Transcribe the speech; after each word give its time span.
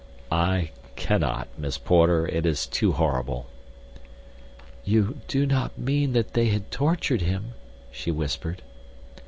"I 0.31 0.71
cannot, 0.95 1.47
Miss 1.59 1.77
Porter, 1.77 2.27
it 2.27 2.43
is 2.43 2.65
too 2.65 2.93
horrible." 2.93 3.45
"You 4.83 5.19
do 5.27 5.45
not 5.45 5.77
mean 5.77 6.13
that 6.13 6.33
they 6.33 6.47
had 6.47 6.71
tortured 6.71 7.21
him?" 7.21 7.53
she 7.91 8.09
whispered. 8.09 8.63